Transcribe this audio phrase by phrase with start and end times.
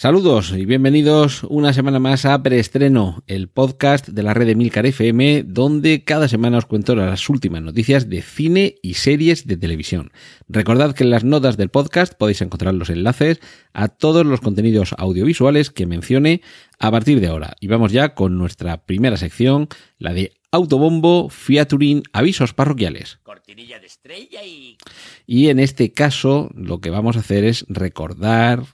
[0.00, 4.86] Saludos y bienvenidos una semana más a Preestreno, el podcast de la red de Milcar
[4.86, 10.10] FM, donde cada semana os cuento las últimas noticias de cine y series de televisión.
[10.48, 13.40] Recordad que en las notas del podcast podéis encontrar los enlaces
[13.74, 16.40] a todos los contenidos audiovisuales que mencione
[16.78, 17.56] a partir de ahora.
[17.60, 23.18] Y vamos ya con nuestra primera sección, la de Autobombo featuring avisos parroquiales.
[23.22, 24.78] Cortinilla de estrella y...
[25.26, 28.64] Y en este caso lo que vamos a hacer es recordar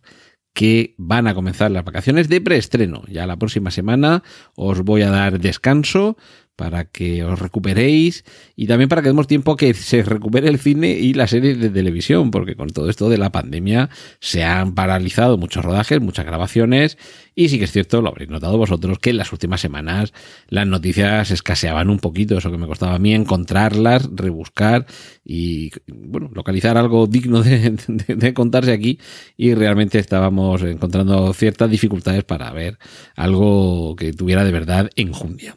[0.57, 3.03] que van a comenzar las vacaciones de preestreno.
[3.09, 4.23] Ya la próxima semana
[4.55, 6.17] os voy a dar descanso
[6.57, 8.25] para que os recuperéis
[8.57, 11.55] y también para que demos tiempo a que se recupere el cine y la serie
[11.55, 16.25] de televisión, porque con todo esto de la pandemia se han paralizado muchos rodajes, muchas
[16.25, 16.97] grabaciones
[17.35, 20.15] y sí que es cierto, lo habréis notado vosotros, que en las últimas semanas
[20.49, 24.87] las noticias escaseaban un poquito, eso que me costaba a mí encontrarlas, rebuscar
[25.23, 28.99] y, bueno, localizar algo digno de, de, de contarse aquí
[29.37, 32.79] y realmente estábamos encontrando ciertas dificultades para ver
[33.17, 35.55] algo que tuviera de verdad enjundia.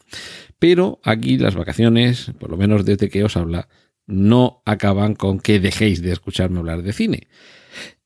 [0.59, 3.69] Pero aquí las vacaciones, por lo menos desde que os habla,
[4.05, 7.27] no acaban con que dejéis de escucharme hablar de cine.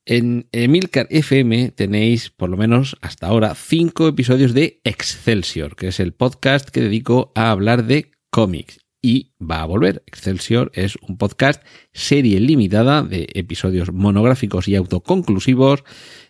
[0.05, 5.99] En Emilcar FM tenéis, por lo menos hasta ahora, cinco episodios de Excelsior, que es
[5.99, 8.79] el podcast que dedico a hablar de cómics.
[9.01, 10.03] Y va a volver.
[10.05, 15.83] Excelsior es un podcast serie limitada de episodios monográficos y autoconclusivos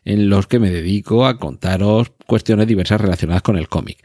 [0.05, 4.03] en los que me dedico a contaros cuestiones diversas relacionadas con el cómic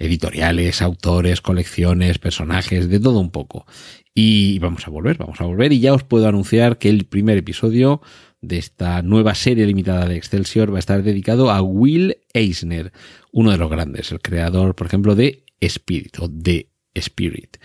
[0.00, 3.66] editoriales, autores, colecciones, personajes, de todo un poco.
[4.14, 5.72] Y vamos a volver, vamos a volver.
[5.72, 8.00] Y ya os puedo anunciar que el primer episodio
[8.40, 12.92] de esta nueva serie limitada de Excelsior va a estar dedicado a Will Eisner,
[13.30, 17.58] uno de los grandes, el creador, por ejemplo, de Spirit o de Spirit.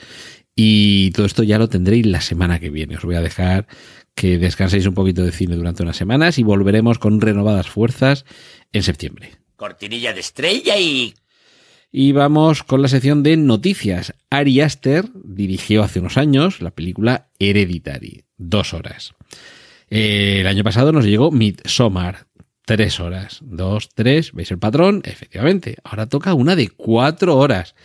[0.56, 2.98] Y todo esto ya lo tendréis la semana que viene.
[2.98, 3.68] Os voy a dejar
[4.14, 8.26] que descanséis un poquito de cine durante unas semanas y volveremos con renovadas fuerzas
[8.72, 9.32] en septiembre.
[9.56, 11.14] Cortinilla de estrella y...
[11.98, 14.14] Y vamos con la sección de noticias.
[14.30, 19.14] Ari Aster dirigió hace unos años la película Hereditary, dos horas.
[19.90, 22.28] Eh, el año pasado nos llegó Midsommar,
[22.66, 23.40] tres horas.
[23.46, 25.04] Dos, tres, ¿veis el patrón?
[25.06, 25.78] Efectivamente.
[25.86, 27.76] Ahora toca una de cuatro horas.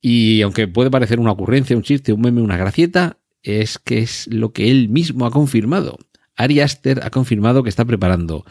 [0.00, 4.28] Y aunque puede parecer una ocurrencia, un chiste, un meme, una gracieta, es que es
[4.28, 5.98] lo que él mismo ha confirmado.
[6.36, 8.44] Ari Aster ha confirmado que está preparando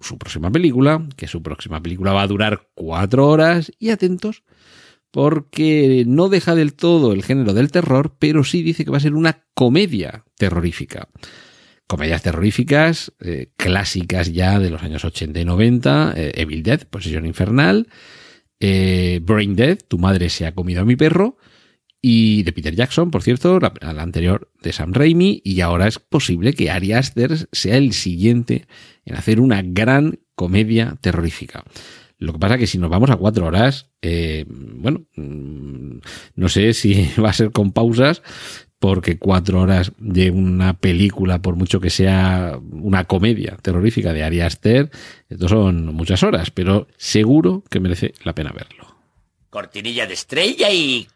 [0.00, 4.42] su próxima película, que su próxima película va a durar cuatro horas, y atentos,
[5.10, 9.00] porque no deja del todo el género del terror, pero sí dice que va a
[9.00, 11.08] ser una comedia terrorífica.
[11.86, 17.24] Comedias terroríficas, eh, clásicas ya de los años 80 y 90, eh, Evil Dead, Posesión
[17.24, 17.88] Infernal,
[18.60, 21.38] eh, Brain Dead, Tu madre se ha comido a mi perro,
[22.00, 25.98] y de Peter Jackson, por cierto, la, la, anterior de Sam Raimi, y ahora es
[25.98, 28.66] posible que Ari Aster sea el siguiente
[29.08, 31.64] en hacer una gran comedia terrorífica.
[32.18, 36.72] Lo que pasa es que si nos vamos a cuatro horas, eh, bueno, no sé
[36.74, 38.22] si va a ser con pausas,
[38.78, 44.40] porque cuatro horas de una película, por mucho que sea una comedia terrorífica de Ari
[44.40, 44.90] Aster,
[45.28, 48.96] esto son muchas horas, pero seguro que merece la pena verlo.
[49.50, 51.08] Cortinilla de estrella y...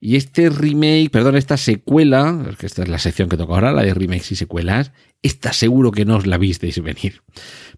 [0.00, 3.82] Y este remake, perdón, esta secuela, que esta es la sección que toca ahora, la
[3.82, 4.92] de remakes y secuelas,
[5.22, 7.22] esta seguro que no os la visteis venir.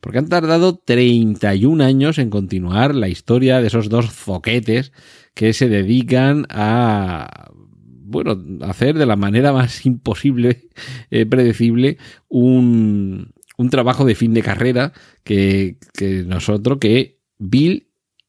[0.00, 4.92] Porque han tardado 31 años en continuar la historia de esos dos foquetes
[5.34, 10.68] que se dedican a, bueno, hacer de la manera más imposible,
[11.10, 11.98] eh, predecible,
[12.28, 14.92] un, un, trabajo de fin de carrera
[15.24, 17.88] que, que nosotros, que Bill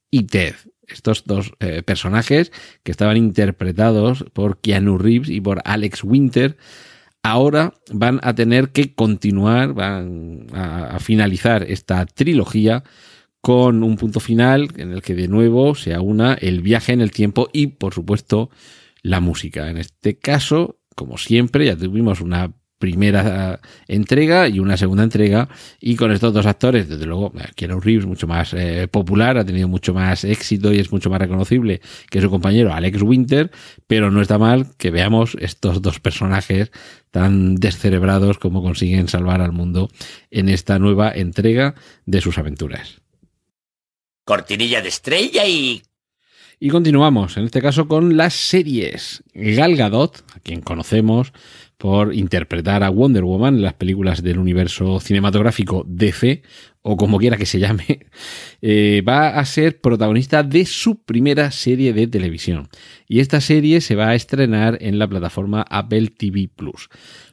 [0.09, 0.55] y Ted
[0.91, 2.51] estos dos eh, personajes
[2.83, 6.57] que estaban interpretados por Keanu Reeves y por Alex Winter,
[7.23, 12.83] ahora van a tener que continuar, van a, finalizar esta trilogía
[13.41, 17.11] con un punto final en el que de nuevo se aúna el viaje en el
[17.11, 18.49] tiempo y, por supuesto,
[19.01, 19.69] la música.
[19.69, 25.47] En este caso, como siempre, ya tuvimos una primera entrega y una segunda entrega
[25.79, 29.69] y con estos dos actores desde luego Keanu Reeves mucho más eh, popular ha tenido
[29.69, 31.79] mucho más éxito y es mucho más reconocible
[32.09, 33.51] que su compañero Alex Winter
[33.87, 36.71] pero no está mal que veamos estos dos personajes
[37.11, 39.89] tan descerebrados como consiguen salvar al mundo
[40.29, 41.75] en esta nueva entrega
[42.05, 43.01] de sus aventuras
[44.25, 45.83] cortinilla de estrella y
[46.63, 49.23] Y continuamos, en este caso con las series.
[49.33, 51.33] Gal Gadot, a quien conocemos
[51.81, 56.43] por interpretar a Wonder Woman en las películas del universo cinematográfico DC,
[56.83, 58.05] o como quiera que se llame,
[58.61, 62.69] eh, va a ser protagonista de su primera serie de televisión.
[63.07, 66.87] Y esta serie se va a estrenar en la plataforma Apple TV Plus.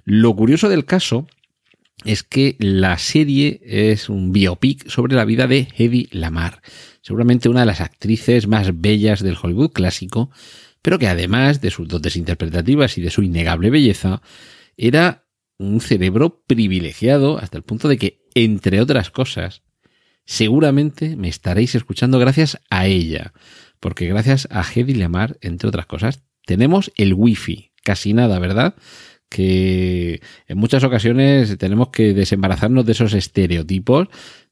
[0.05, 1.27] Lo curioso del caso
[2.07, 6.63] es que la serie es un biopic sobre la vida de Hedy Lamar,
[7.03, 10.31] seguramente una de las actrices más bellas del Hollywood clásico,
[10.83, 14.23] pero que además de sus dotes interpretativas y de su innegable belleza,
[14.77, 15.27] era
[15.59, 19.63] un cerebro privilegiado hasta el punto de que, entre otras cosas,
[20.25, 23.33] seguramente me estaréis escuchando gracias a ella,
[23.81, 28.75] porque gracias a Hedy Lamar, entre otras cosas, tenemos el wifi, casi nada, ¿verdad?
[29.29, 34.09] Que en muchas ocasiones tenemos que desembarazarnos de esos estereotipos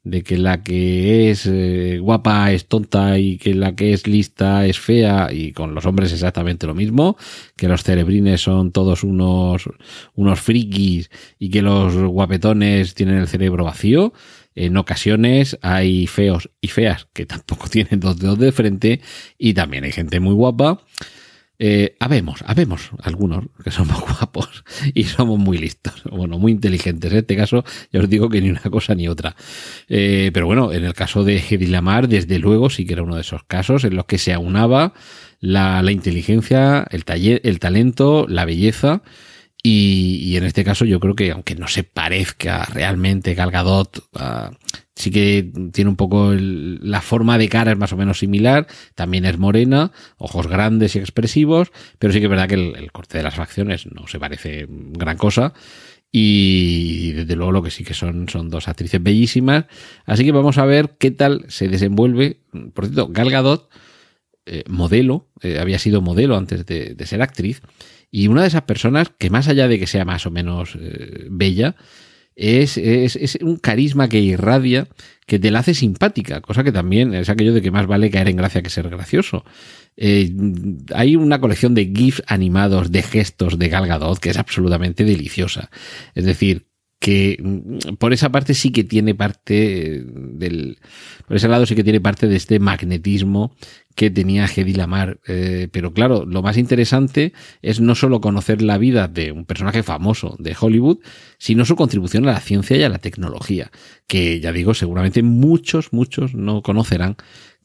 [0.06, 4.64] de que la que es eh, guapa es tonta y que la que es lista
[4.64, 7.16] es fea y con los hombres exactamente lo mismo,
[7.56, 9.68] que los cerebrines son todos unos
[10.14, 14.12] unos frikis y que los guapetones tienen el cerebro vacío.
[14.54, 19.00] En ocasiones hay feos y feas que tampoco tienen dos dedos de frente
[19.36, 20.82] y también hay gente muy guapa
[21.58, 24.64] eh, habemos, habemos algunos que somos guapos
[24.94, 27.12] y somos muy listos, bueno, muy inteligentes.
[27.12, 29.36] En este caso, ya os digo que ni una cosa ni otra.
[29.88, 33.16] Eh, pero bueno, en el caso de Hedy Lamar, desde luego sí que era uno
[33.16, 34.94] de esos casos en los que se aunaba
[35.40, 39.02] la, la inteligencia, el, taller, el talento, la belleza
[39.68, 43.98] y, en este caso yo creo que aunque no se parezca realmente Gal Gadot,
[44.96, 49.26] sí que tiene un poco la forma de cara es más o menos similar, también
[49.26, 53.24] es morena, ojos grandes y expresivos, pero sí que es verdad que el, corte de
[53.24, 55.52] las facciones no se parece gran cosa.
[56.10, 59.66] Y desde luego lo que sí que son son dos actrices bellísimas.
[60.06, 62.40] Así que vamos a ver qué tal se desenvuelve.
[62.72, 63.68] Por cierto, Gal Gadot,
[64.46, 67.60] eh, modelo, eh, había sido modelo antes de, de ser actriz.
[68.10, 71.26] Y una de esas personas que más allá de que sea más o menos eh,
[71.28, 71.76] bella,
[72.36, 74.88] es, es, un carisma que irradia,
[75.26, 78.28] que te la hace simpática, cosa que también es aquello de que más vale caer
[78.28, 79.44] en gracia que ser gracioso.
[79.96, 80.30] Eh,
[80.94, 85.70] hay una colección de GIFs animados de gestos de Gal Gadot que es absolutamente deliciosa.
[86.14, 86.66] Es decir,
[86.98, 90.78] que mm, por esa parte sí que tiene parte del
[91.26, 93.54] por ese lado sí que tiene parte de este magnetismo
[93.96, 95.18] que tenía Hedy Lamar.
[95.26, 97.32] Eh, pero claro, lo más interesante
[97.62, 100.98] es no solo conocer la vida de un personaje famoso de Hollywood,
[101.38, 103.70] sino su contribución a la ciencia y a la tecnología,
[104.06, 107.16] que ya digo, seguramente muchos, muchos no conocerán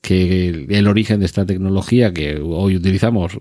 [0.01, 3.37] que el origen de esta tecnología que hoy utilizamos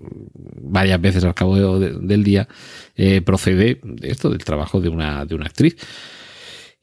[0.71, 2.47] varias veces al cabo del día
[2.95, 5.75] eh, procede de esto, del trabajo de una, de una actriz.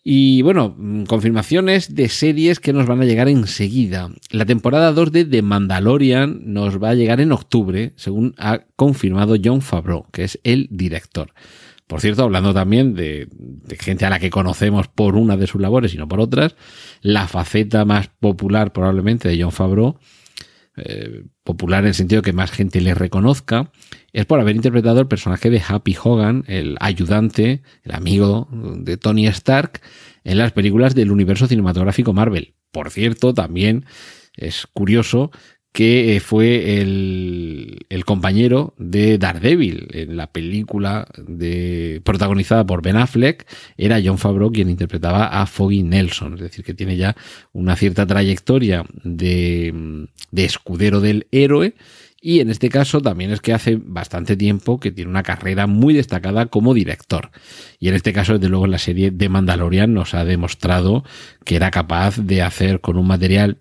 [0.04, 4.10] Y bueno, mm, confirmaciones de series que nos van a llegar enseguida.
[4.30, 9.36] La temporada 2 de The Mandalorian nos va a llegar en octubre, según ha confirmado
[9.42, 11.32] John Favreau, que es el director.
[11.86, 13.28] Por cierto, hablando también de,
[13.80, 16.54] gente a la que conocemos por una de sus labores y no por otras,
[17.00, 19.98] la faceta más popular probablemente de John Favreau,
[20.76, 23.70] eh, popular en el sentido que más gente le reconozca,
[24.12, 29.26] es por haber interpretado el personaje de Happy Hogan, el ayudante, el amigo de Tony
[29.28, 29.80] Stark,
[30.24, 32.52] en las películas del universo cinematográfico Marvel.
[32.70, 33.86] Por cierto, también
[34.36, 35.30] es curioso
[35.72, 42.96] que eh, fue el, el, compañero de Daredevil en la película de, protagonizada por Ben
[42.96, 47.16] Affleck, era John Favreau quien interpretaba a Foggy Nelson, es decir, que tiene ya
[47.52, 51.74] una cierta trayectoria de, de escudero del héroe
[52.20, 55.94] y en este caso también es que hace bastante tiempo que tiene una carrera muy
[55.94, 57.30] destacada como director.
[57.78, 61.04] Y en este caso, desde luego, en la serie de Mandalorian nos ha demostrado
[61.44, 63.58] que era capaz de hacer con un material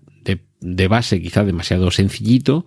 [0.60, 2.66] de, base quizá demasiado sencillito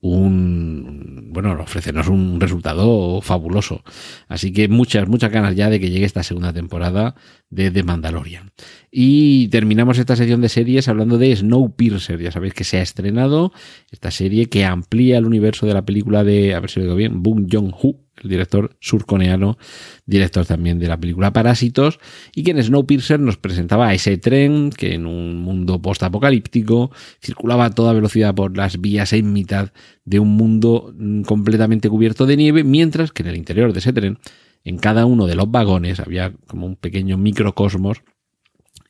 [0.00, 3.84] un, bueno, ofrecernos un resultado fabuloso.
[4.26, 7.14] Así que muchas, muchas ganas ya de que llegue esta segunda temporada
[7.52, 8.50] de The Mandalorian.
[8.90, 12.18] Y terminamos esta sección de series hablando de Snowpiercer.
[12.20, 13.52] Ya sabéis que se ha estrenado
[13.90, 16.96] esta serie que amplía el universo de la película de, a ver si lo digo
[16.96, 19.58] bien, Boon Jong-ho, el director surcoreano,
[20.06, 22.00] director también de la película Parásitos,
[22.34, 26.90] y que en Snowpiercer nos presentaba a ese tren que en un mundo postapocalíptico
[27.22, 29.72] circulaba a toda velocidad por las vías en mitad
[30.06, 33.92] de un mundo mm, completamente cubierto de nieve, mientras que en el interior de ese
[33.92, 34.18] tren,
[34.64, 38.02] en cada uno de los vagones, había como un pequeño microcosmos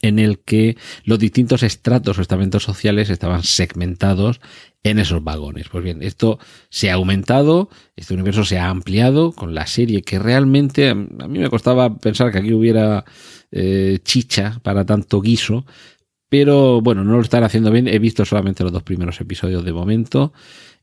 [0.02, 4.40] en el que los distintos estratos o estamentos sociales estaban segmentados
[4.82, 5.68] en esos vagones.
[5.68, 10.18] Pues bien, esto se ha aumentado, este universo se ha ampliado con la serie que
[10.18, 13.04] realmente a mí me costaba pensar que aquí hubiera
[13.52, 15.64] eh, chicha para tanto guiso,
[16.28, 17.86] pero bueno, no lo están haciendo bien.
[17.86, 20.32] He visto solamente los dos primeros episodios de momento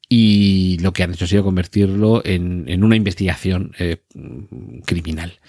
[0.10, 3.98] y lo que han hecho ha sido convertirlo en, en una investigación eh,
[4.86, 5.40] criminal.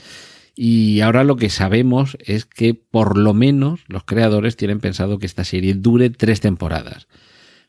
[0.54, 5.24] Y ahora lo que sabemos es que por lo menos los creadores tienen pensado que
[5.24, 7.08] esta serie dure tres temporadas.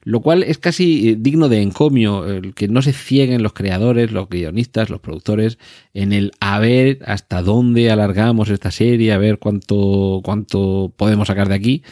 [0.03, 4.11] Lo cual es casi eh, digno de encomio, el que no se cieguen los creadores,
[4.11, 5.59] los guionistas, los productores,
[5.93, 11.47] en el a ver hasta dónde alargamos esta serie, a ver cuánto, cuánto podemos sacar
[11.47, 11.83] de aquí,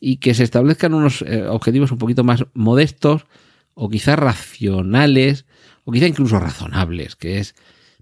[0.00, 3.24] y que se establezcan unos eh, objetivos un poquito más modestos,
[3.76, 5.44] o quizás racionales,
[5.84, 7.54] o quizá incluso razonables, que es,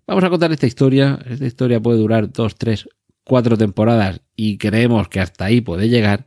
[0.06, 2.88] vamos a contar esta historia, esta historia puede durar dos, tres,
[3.24, 6.26] cuatro temporadas, y creemos que hasta ahí puede llegar,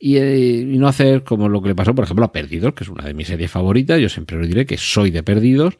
[0.00, 2.90] eh, y, no hacer como lo que le pasó, por ejemplo, a Perdidos, que es
[2.90, 4.00] una de mis series favoritas.
[4.00, 5.78] Yo siempre os diré que soy de Perdidos,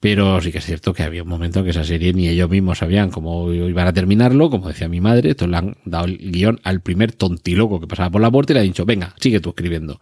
[0.00, 2.50] pero sí que es cierto que había un momento en que esa serie ni ellos
[2.50, 5.30] mismos sabían cómo iban a terminarlo, como decía mi madre.
[5.30, 8.54] Entonces le han dado el guion al primer tontiloco que pasaba por la puerta y
[8.54, 10.00] le han dicho, venga, sigue tú escribiendo.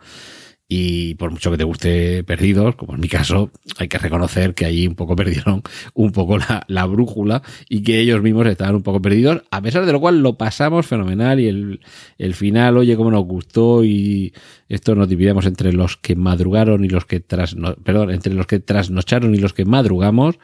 [0.67, 4.65] Y por mucho que te guste Perdidos, como en mi caso, hay que reconocer que
[4.65, 9.03] allí un poco perdieron un poco la, brújula y que ellos mismos estaban un poco
[9.03, 13.25] perdidos, a pesar de lo cual lo pasamos fenomenal y el, final, oye, como nos
[13.25, 14.33] gustó y
[14.69, 19.35] esto nos dividimos entre los que madrugaron y los que perdón, entre los que trasnocharon
[19.35, 20.39] y los que madrugamos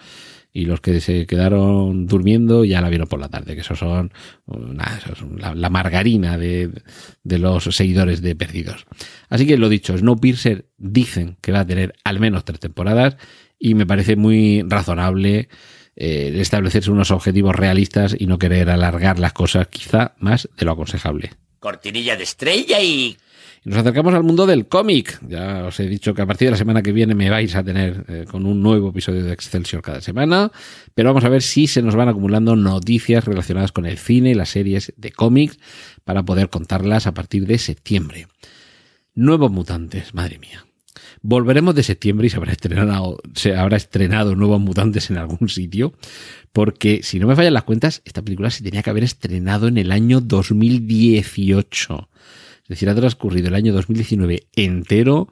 [0.52, 4.12] y los que se quedaron durmiendo ya la vieron por la tarde, que esos son,
[4.46, 6.70] la, margarina de,
[7.22, 8.86] de, los seguidores de Perdidos.
[9.28, 13.16] Así que lo dicho, Snowpiercer dicen que va a tener al menos tres temporadas
[13.58, 15.48] y me parece muy razonable
[16.02, 20.72] eh, establecerse unos objetivos realistas y no querer alargar las cosas quizá más de lo
[20.72, 21.32] aconsejable.
[21.58, 23.18] Cortinilla de estrella y
[23.64, 25.20] nos acercamos al mundo del cómic.
[25.28, 27.62] Ya os he dicho que a partir de la semana que viene me vais a
[27.62, 30.50] tener eh, con un nuevo episodio de Excelsior cada semana,
[30.94, 34.34] pero vamos a ver si se nos van acumulando noticias relacionadas con el cine y
[34.34, 35.58] las series de cómics
[36.04, 38.28] para poder contarlas a partir de septiembre.
[39.14, 40.64] Nuevos mutantes, madre mía.
[41.22, 45.92] Volveremos de septiembre y se habrá estrenado, se habrá estrenado Nuevos Mutantes en algún sitio,
[46.52, 49.76] porque si no me fallan las cuentas, esta película se tenía que haber estrenado en
[49.76, 52.08] el año 2018.
[52.70, 55.28] Es decir, ha transcurrido el año 2019 entero,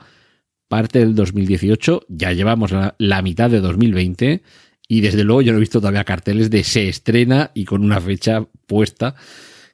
[0.66, 4.42] parte del 2018, ya llevamos la, mitad de 2020
[4.88, 8.00] y desde luego yo no he visto todavía carteles de se estrena y con una
[8.00, 9.14] fecha puesta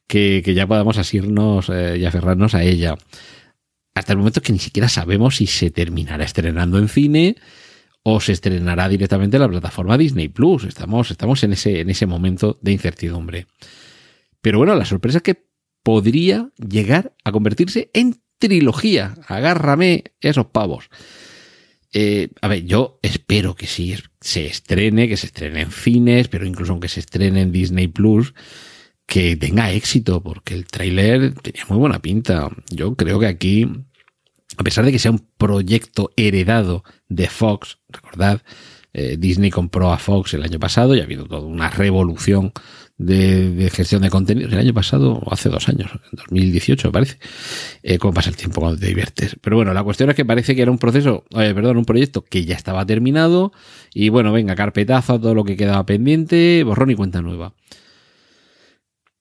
[0.06, 2.98] que, ya podamos asirnos eh, y aferrarnos a ella.
[3.94, 7.36] Hasta el momento que ni siquiera sabemos si se terminará estrenando en cine
[8.02, 10.64] o se estrenará directamente en la plataforma Disney Plus.
[10.64, 13.46] Estamos, estamos en, ese, en ese momento de incertidumbre.
[14.42, 15.53] Pero bueno, la sorpresa es que
[15.84, 19.14] podría llegar a convertirse en trilogía.
[19.28, 20.90] Agárrame esos pavos.
[21.92, 26.44] Eh, a ver, yo espero que sí se estrene, que se estrene en cines, pero
[26.44, 28.34] incluso aunque se estrene en Disney Plus,
[29.06, 32.50] que tenga éxito, porque el tráiler tenía muy buena pinta.
[32.70, 33.68] Yo creo que aquí,
[34.56, 38.42] a pesar de que sea un proyecto heredado de Fox, recordad,
[38.92, 42.52] eh, Disney compró a Fox el año pasado y ha habido toda una revolución
[42.96, 47.18] de, gestión de contenidos el año pasado o hace dos años, en 2018 me parece.
[47.82, 49.36] Eh, ¿Cómo pasa el tiempo cuando te diviertes?
[49.40, 52.24] Pero bueno, la cuestión es que parece que era un proceso, eh, perdón, un proyecto
[52.24, 53.52] que ya estaba terminado
[53.92, 57.54] y bueno, venga, carpetazo todo lo que quedaba pendiente, borrón y cuenta nueva.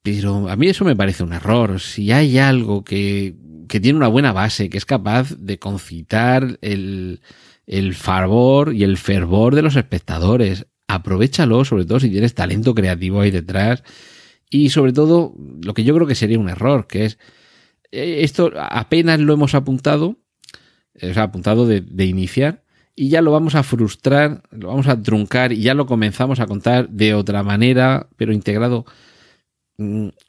[0.04, 1.80] Pero a mí eso me parece un error.
[1.80, 3.36] Si hay algo que,
[3.70, 7.22] que tiene una buena base, que es capaz de concitar el,
[7.66, 13.22] el favor y el fervor de los espectadores, aprovechalo, sobre todo si tienes talento creativo
[13.22, 13.84] ahí detrás.
[14.50, 15.34] Y sobre todo,
[15.64, 17.18] lo que yo creo que sería un error, que es,
[17.92, 20.18] eh, esto apenas lo hemos apuntado,
[20.96, 22.64] eh, o sea, apuntado de, de iniciar,
[22.96, 26.46] y ya lo vamos a frustrar, lo vamos a truncar y ya lo comenzamos a
[26.46, 28.86] contar de otra manera, pero integrado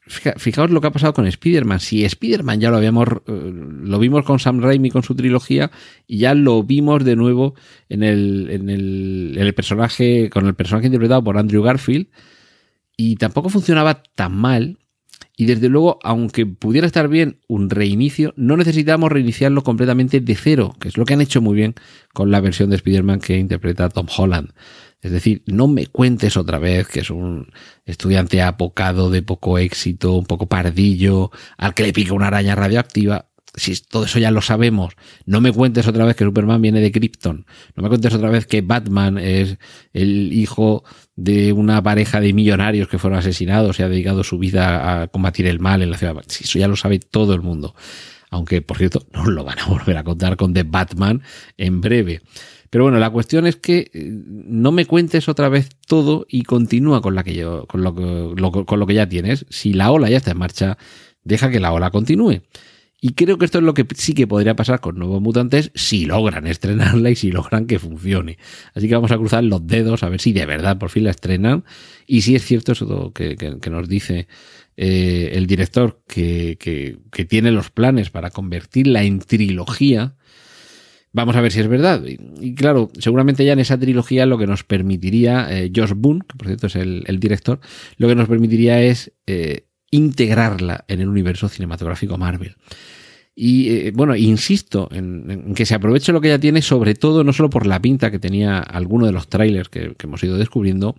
[0.07, 1.81] fijaos lo que ha pasado con Spider-Man.
[1.81, 5.71] Si Spider-Man ya lo habíamos, eh, lo vimos con Sam Raimi con su trilogía
[6.07, 7.55] y ya lo vimos de nuevo
[7.89, 12.07] en el, en el, en el personaje, con el personaje interpretado por Andrew Garfield
[12.97, 14.79] y tampoco funcionaba tan mal.
[15.37, 20.77] Y desde luego, aunque pudiera estar bien un reinicio, no necesitamos reiniciarlo completamente de cero,
[20.79, 21.75] que es lo que han hecho muy bien
[22.13, 24.51] con la versión de Spider-Man que interpreta Tom Holland.
[25.01, 27.53] Es decir, no me cuentes otra vez que es un
[27.85, 33.27] estudiante apocado de poco éxito, un poco pardillo, al que le pica una araña radioactiva.
[33.57, 34.95] Si todo eso ya lo sabemos,
[35.27, 37.47] no me cuentes otra vez que Superman viene de Krypton.
[37.77, 39.59] No me cuentes otra vez que Batman es
[39.93, 40.83] el hijo
[41.15, 45.47] de una pareja de millonarios que fueron asesinados y ha dedicado su vida a combatir
[45.47, 46.17] el mal en la ciudad.
[46.27, 47.75] Si eso ya lo sabe todo el mundo.
[48.31, 51.23] Aunque, por cierto, no lo van a volver a contar con The Batman
[51.57, 52.23] en breve.
[52.71, 57.01] Pero bueno, la cuestión es que eh, no me cuentes otra vez todo y continúa
[57.01, 57.95] con, la que yo, con, lo,
[58.67, 59.47] con lo que ya tienes.
[59.49, 60.77] Si la ola ya está en marcha,
[61.23, 62.43] deja que la ola continúe.
[63.07, 66.07] Y creo que esto es lo que sí que podría pasar con Nuevos Mutantes si
[66.07, 68.39] logran estrenarla y si logran que funcione.
[68.73, 71.11] Así que vamos a cruzar los dedos a ver si de verdad por fin la
[71.11, 71.65] estrenan.
[72.07, 74.27] Y si es cierto eso que, que, nos dice
[74.79, 80.17] eh, el director, que, que, tiene los planes para convertirla en trilogía.
[81.13, 82.03] Vamos a ver si es verdad.
[82.07, 86.39] Y, claro, seguramente ya en esa trilogía lo que nos permitiría, eh, Josh Boone, que
[86.39, 87.61] por cierto es el, director,
[87.99, 92.57] lo que nos permitiría es eh, integrarla en el universo cinematográfico Marvel.
[93.37, 97.33] Y eh, bueno, insisto en, que se aproveche lo que ya tiene, sobre todo no
[97.33, 100.95] solo por la pinta que tenía alguno de los trailers que, hemos ido descubriendo,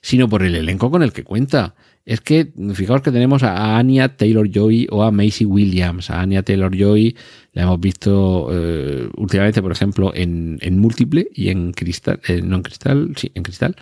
[0.00, 1.74] sino por el elenco con el que cuenta.
[2.06, 6.10] Es que, fijaos que tenemos a Anya Taylor Joy o a Macy Williams.
[6.10, 7.16] A Anya Taylor Joy
[7.54, 12.56] la hemos visto eh, últimamente, por ejemplo, en, en Múltiple y en Cristal, eh, no
[12.56, 13.76] en Cristal, sí, en Cristal.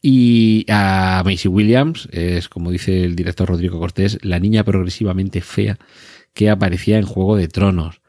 [0.00, 5.78] Y a Macy Williams, es como dice el director Rodrigo Cortés, la niña progresivamente fea
[6.38, 8.00] que aparecía en Juego de Tronos.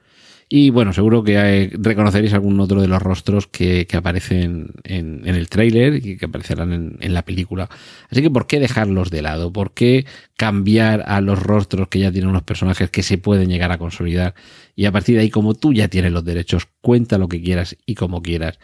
[0.49, 5.95] Y bueno, seguro que reconoceréis algún otro de los rostros que, aparecen en, el tráiler
[6.05, 7.69] y que aparecerán en, la película.
[8.11, 9.51] Así que, ¿por qué dejarlos de lado?
[9.51, 10.05] ¿Por qué
[10.37, 14.35] cambiar a los rostros que ya tienen unos personajes que se pueden llegar a consolidar?
[14.75, 17.77] Y a partir de ahí, como tú ya tienes los derechos, cuenta lo que quieras
[17.87, 18.59] y como quieras.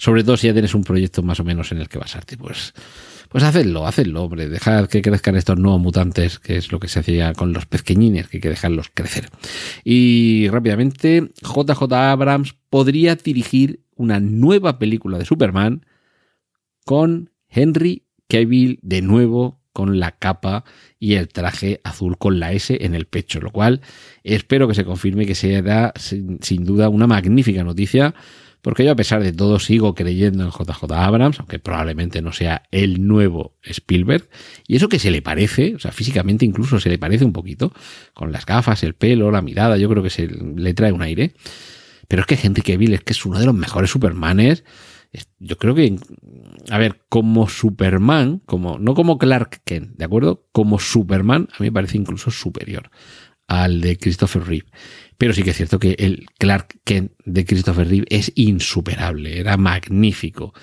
[0.00, 2.38] Sobre todo si ya tienes un proyecto más o menos en el que basarte.
[2.38, 2.72] Pues
[3.28, 7.00] pues hacedlo, hacedlo, hombre, dejad que crezcan estos nuevos mutantes, que es lo que se
[7.00, 9.28] hacía con los pezqueñines, que hay que dejarlos crecer.
[9.84, 15.86] Y rápidamente, JJ Abrams podría dirigir una nueva película de Superman
[16.86, 20.64] con Henry Cavill de nuevo con la capa
[20.98, 23.80] y el traje azul con la S en el pecho, lo cual
[24.24, 28.14] espero que se confirme que será sin, sin duda una magnífica noticia
[28.62, 32.62] porque yo a pesar de todo sigo creyendo en JJ Abrams, aunque probablemente no sea
[32.70, 34.28] el nuevo Spielberg,
[34.66, 37.72] y eso que se le parece, o sea, físicamente incluso se le parece un poquito,
[38.14, 41.34] con las gafas, el pelo, la mirada, yo creo que se le trae un aire.
[42.10, 44.64] Pero es que Henry Cavill es que es uno de los mejores Supermanes.
[45.38, 45.96] Yo creo que,
[46.68, 50.44] a ver, como Superman, como, no como Clark Kent, ¿de acuerdo?
[50.50, 52.90] Como Superman, a mí me parece incluso superior
[53.46, 54.66] al de Christopher Reeve.
[55.20, 59.58] Pero sí que es cierto que el Clark Kent de Christopher Reeve es insuperable, era
[59.58, 60.54] magnífico.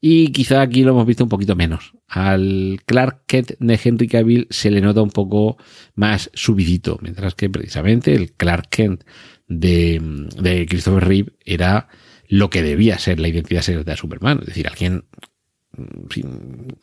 [0.00, 1.92] Y quizá aquí lo hemos visto un poquito menos.
[2.08, 5.58] Al Clark Kent de Henry Cavill se le nota un poco
[5.94, 9.04] más subidito, mientras que precisamente el Clark Kent
[9.46, 11.86] de, Christopher Reeve era
[12.26, 15.04] lo que debía ser la identidad secreta de Superman, es decir, alguien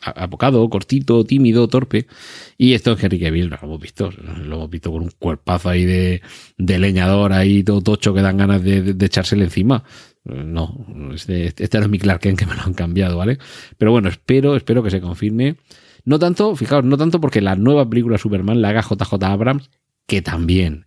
[0.00, 2.06] apocado, cortito, tímido, torpe.
[2.56, 5.84] Y esto en Henry Cavill lo hemos visto, lo hemos visto con un cuerpazo ahí
[5.84, 6.20] de,
[6.56, 9.10] leñador ahí todo tocho que dan ganas de, de,
[9.42, 9.84] encima.
[10.24, 13.38] No, este, este era mi Clark Kent que me lo han cambiado, ¿vale?
[13.78, 15.56] Pero bueno, espero, espero que se confirme.
[16.04, 19.70] No tanto, fijaos, no tanto porque la nueva película Superman la haga JJ Abrams,
[20.06, 20.86] que también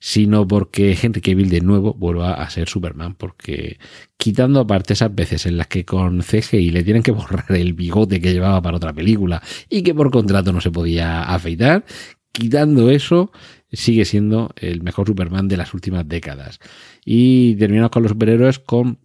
[0.00, 3.78] sino porque Henry Cavill de nuevo vuelva a ser Superman, porque
[4.16, 8.20] quitando aparte esas veces en las que con CGI le tienen que borrar el bigote
[8.20, 11.84] que llevaba para otra película y que por contrato no se podía afeitar,
[12.32, 13.30] quitando eso,
[13.70, 16.60] sigue siendo el mejor Superman de las últimas décadas.
[17.04, 18.98] Y terminamos con los superhéroes con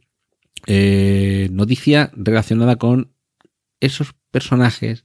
[0.66, 3.12] eh, noticia relacionada con
[3.82, 5.05] esos personajes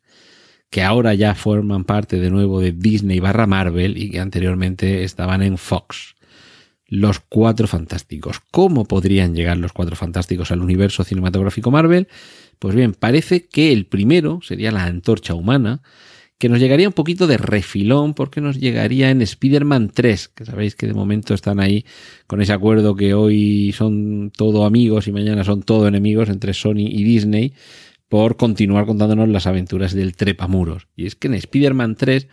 [0.71, 5.43] que ahora ya forman parte de nuevo de Disney barra Marvel y que anteriormente estaban
[5.43, 6.15] en Fox.
[6.87, 8.41] Los Cuatro Fantásticos.
[8.51, 12.09] ¿Cómo podrían llegar los Cuatro Fantásticos al universo cinematográfico Marvel?
[12.59, 15.83] Pues bien, parece que el primero sería la antorcha humana,
[16.39, 20.75] que nos llegaría un poquito de refilón porque nos llegaría en Spider-Man 3, que sabéis
[20.75, 21.85] que de momento están ahí
[22.27, 26.89] con ese acuerdo que hoy son todo amigos y mañana son todo enemigos entre Sony
[26.89, 27.55] y Disney
[28.11, 30.89] por continuar contándonos las aventuras del trepamuros.
[30.97, 32.27] Y es que en Spider-Man 3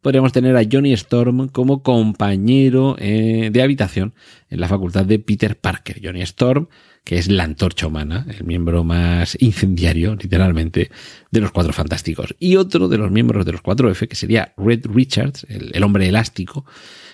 [0.00, 4.14] podríamos tener a Johnny Storm como compañero eh, de habitación
[4.48, 6.00] en la facultad de Peter Parker.
[6.02, 6.68] Johnny Storm,
[7.04, 10.90] que es la antorcha humana, el miembro más incendiario, literalmente,
[11.30, 12.34] de los Cuatro Fantásticos.
[12.38, 15.82] Y otro de los miembros de los Cuatro F, que sería Red Richards, el, el
[15.82, 16.64] hombre elástico,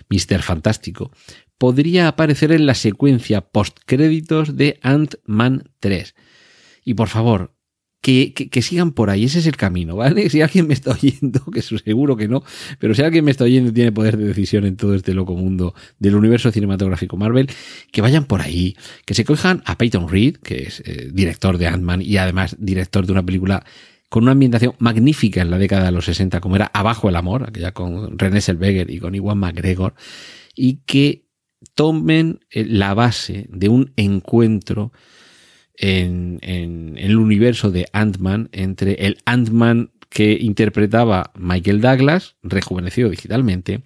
[0.09, 0.41] Mr.
[0.43, 1.11] Fantástico,
[1.59, 6.15] podría aparecer en la secuencia post-créditos de Ant-Man 3.
[6.85, 7.54] Y por favor,
[8.05, 10.29] que, sigan por ahí, ese es el camino, ¿vale?
[10.35, 12.43] Si alguien me está oyendo, que seguro que no,
[12.79, 15.35] pero si alguien me está oyendo y tiene poder de decisión en todo este loco
[15.35, 17.49] mundo del universo cinematográfico Marvel,
[17.91, 21.67] que vayan por ahí, que se cojan a Peyton Reed, que es eh, director de
[21.67, 23.65] Ant-Man y además director de una película
[24.11, 27.45] con una ambientación magnífica en la década de los 60, como era Abajo el Amor,
[27.49, 29.95] aquella con René Selweger y con Iwan McGregor,
[30.55, 31.25] y que
[31.75, 34.93] tomen eh, la base de un encuentro
[35.77, 36.39] en,
[36.97, 43.83] el universo de Ant-Man entre el Ant-Man que interpretaba Michael Douglas, rejuvenecido digitalmente,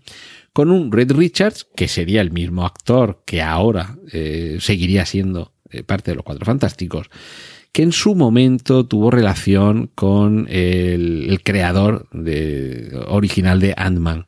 [0.53, 5.83] con un Red Richards, que sería el mismo actor que ahora eh, seguiría siendo eh,
[5.83, 7.09] parte de los Cuatro Fantásticos,
[7.73, 12.09] que en su momento tuvo relación con el, creador
[13.07, 14.27] original de Ant-Man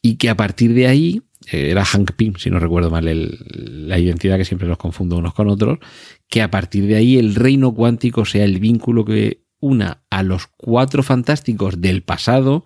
[0.00, 3.98] y que a partir de ahí eh, era Hank Pym, si no recuerdo mal la
[3.98, 5.78] identidad que siempre los confundo unos con otros,
[6.28, 10.46] que a partir de ahí el reino cuántico sea el vínculo que una a los
[10.46, 12.64] cuatro fantásticos del pasado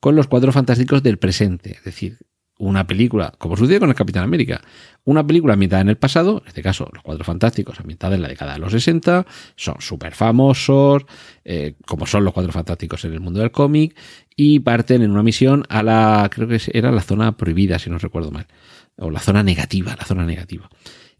[0.00, 1.72] con los cuatro fantásticos del presente.
[1.72, 2.18] Es decir,
[2.58, 4.60] una película, como sucede con el Capitán América,
[5.04, 8.28] una película ambientada en el pasado, en este caso Los Cuatro Fantásticos, ambientada en la
[8.28, 11.04] década de los 60, son súper famosos,
[11.44, 13.96] eh, como son los Cuatro Fantásticos en el mundo del cómic,
[14.36, 17.98] y parten en una misión a la, creo que era la zona prohibida, si no
[17.98, 18.48] recuerdo mal,
[18.96, 20.68] o la zona negativa, la zona negativa.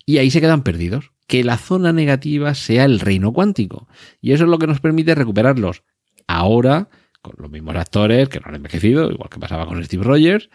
[0.05, 1.13] Y ahí se quedan perdidos.
[1.29, 3.87] Que la zona negativa sea el reino cuántico.
[4.21, 5.85] Y eso es lo que nos permite recuperarlos
[6.27, 6.89] ahora,
[7.23, 10.51] con los mismos actores que no han envejecido, igual que pasaba con Steve Rogers,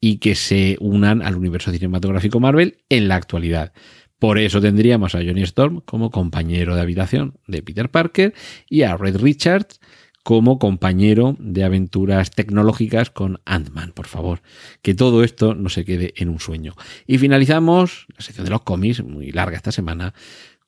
[0.00, 3.72] y que se unan al universo cinematográfico Marvel en la actualidad.
[4.18, 8.34] Por eso tendríamos a Johnny Storm como compañero de habitación de Peter Parker
[8.68, 9.80] y a Red Richards
[10.22, 14.42] como compañero de aventuras tecnológicas con Ant-Man, por favor.
[14.82, 16.74] Que todo esto no se quede en un sueño.
[17.06, 20.14] Y finalizamos la sección de los cómics, muy larga esta semana,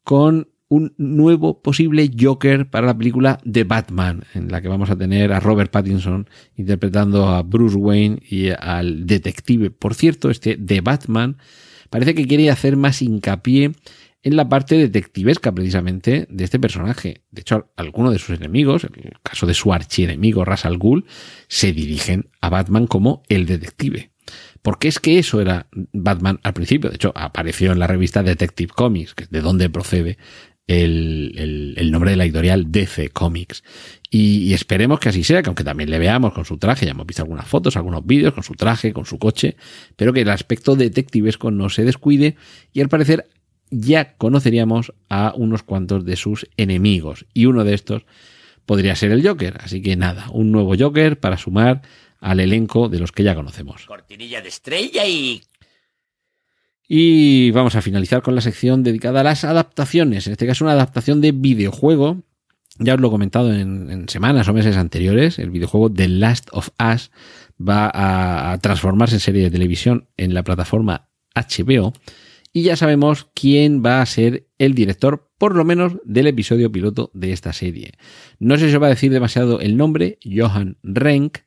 [0.02, 4.96] con un nuevo posible Joker para la película The Batman, en la que vamos a
[4.96, 9.70] tener a Robert Pattinson interpretando a Bruce Wayne y al detective.
[9.70, 11.36] Por cierto, este The Batman
[11.90, 13.72] parece que quiere hacer más hincapié
[14.24, 17.22] en la parte detectivesca precisamente de este personaje.
[17.30, 21.04] De hecho, algunos de sus enemigos, en el caso de su archienemigo Ras al Ghul,
[21.46, 24.12] se dirigen a Batman como el detective.
[24.62, 26.88] Porque es que eso era Batman al principio.
[26.88, 30.16] De hecho, apareció en la revista Detective Comics, que es de donde procede
[30.66, 33.62] el, nombre de la editorial DC Comics.
[34.10, 37.06] Y, esperemos que así sea, que aunque también le veamos con su traje, ya hemos
[37.06, 39.56] visto algunas fotos, algunos vídeos con su traje, con su coche,
[39.96, 42.36] pero que el aspecto detectivesco no se descuide
[42.72, 43.28] y al parecer
[43.80, 48.06] ya conoceríamos a unos cuantos de sus enemigos y uno de estos
[48.66, 49.58] podría ser el Joker.
[49.60, 51.82] Así que nada, un nuevo Joker para sumar
[52.20, 53.86] al elenco de los que ya conocemos.
[53.86, 55.42] Cortinilla de estrella y
[56.88, 60.26] y vamos a finalizar con la sección dedicada a las adaptaciones.
[60.26, 62.22] En este caso, una adaptación de videojuego.
[62.78, 65.38] Ya os lo he comentado en, semanas o meses anteriores.
[65.38, 67.10] El videojuego The Last of Us
[67.58, 71.94] va a, transformarse en serie de televisión en la plataforma HBO.
[72.56, 77.10] Y ya sabemos quién va a ser el director, por lo menos, del episodio piloto
[77.12, 77.94] de esta serie.
[78.38, 81.38] No sé si os va a decir demasiado el nombre, Johan Renck,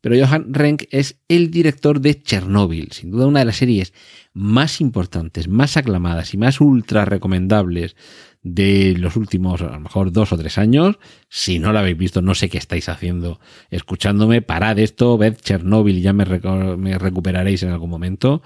[0.00, 3.92] pero Johan Renck es el director de Chernobyl, sin duda una de las series
[4.32, 7.94] más importantes, más aclamadas y más ultra recomendables
[8.42, 10.98] de los últimos, a lo mejor, dos o tres años.
[11.28, 13.38] Si no la habéis visto, no sé qué estáis haciendo
[13.70, 14.42] escuchándome.
[14.42, 18.42] Parad esto, ved Chernobyl ya me recuperaréis en algún momento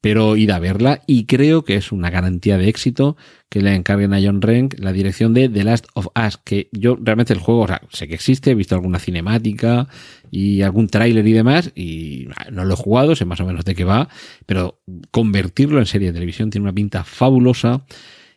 [0.00, 3.16] pero id a verla y creo que es una garantía de éxito
[3.48, 6.96] que le encarguen a John Renk la dirección de The Last of Us, que yo
[7.00, 9.88] realmente el juego, o sea, sé que existe, he visto alguna cinemática
[10.30, 13.74] y algún tráiler y demás, y no lo he jugado, sé más o menos de
[13.74, 14.08] qué va,
[14.46, 17.84] pero convertirlo en serie de televisión tiene una pinta fabulosa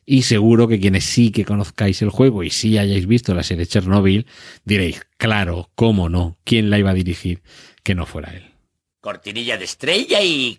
[0.06, 3.66] y seguro que quienes sí que conozcáis el juego y sí hayáis visto la serie
[3.66, 4.26] Chernobyl,
[4.66, 7.42] diréis, claro, cómo no, quién la iba a dirigir
[7.84, 8.52] que no fuera él.
[9.00, 10.58] Cortinilla de estrella y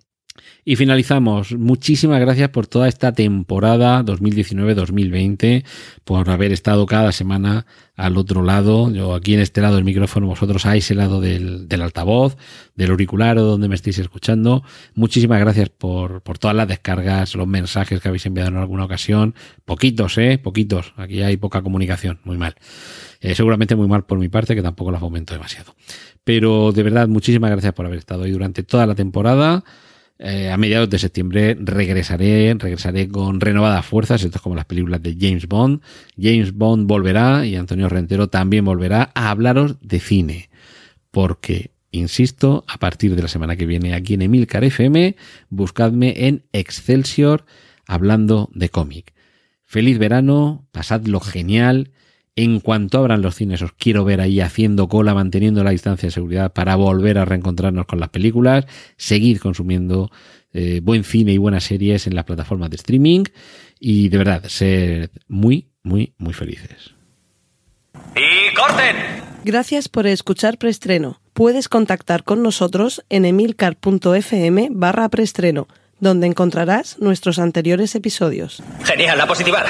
[0.64, 1.52] y finalizamos.
[1.52, 5.64] Muchísimas gracias por toda esta temporada 2019-2020,
[6.04, 7.66] por haber estado cada semana
[7.96, 8.90] al otro lado.
[8.90, 12.36] Yo aquí en este lado del micrófono, vosotros a ese lado del, altavoz,
[12.74, 14.64] del auricular o donde me estéis escuchando.
[14.94, 19.34] Muchísimas gracias por, por todas las descargas, los mensajes que habéis enviado en alguna ocasión.
[19.64, 20.38] Poquitos, ¿eh?
[20.42, 20.94] Poquitos.
[20.96, 22.20] Aquí hay poca comunicación.
[22.24, 22.54] Muy mal.
[23.20, 25.74] Eh, seguramente muy mal por mi parte, que tampoco la fomento demasiado.
[26.24, 29.62] Pero de verdad, muchísimas gracias por haber estado ahí durante toda la temporada.
[30.18, 34.22] Eh, a mediados de septiembre regresaré, regresaré con renovadas fuerzas.
[34.22, 35.80] Esto es como las películas de James Bond.
[36.16, 40.50] James Bond volverá y Antonio Rentero también volverá a hablaros de cine.
[41.10, 45.16] Porque, insisto, a partir de la semana que viene aquí en Emilcar FM,
[45.48, 47.44] buscadme en Excelsior
[47.86, 49.12] hablando de cómic.
[49.64, 51.90] Feliz verano, pasadlo genial
[52.36, 56.12] en cuanto abran los cines, os quiero ver ahí haciendo cola, manteniendo la distancia de
[56.12, 58.66] seguridad para volver a reencontrarnos con las películas,
[58.96, 60.10] seguir consumiendo
[60.52, 63.24] eh, buen cine y buenas series en las plataformas de streaming
[63.78, 66.94] y de verdad, ser muy, muy, muy felices.
[68.16, 68.96] ¡Y corten!
[69.44, 71.20] Gracias por escuchar Preestreno.
[71.34, 75.68] Puedes contactar con nosotros en emilcar.fm barra preestreno,
[76.00, 78.62] donde encontrarás nuestros anteriores episodios.
[78.84, 79.64] Genial, la positiva.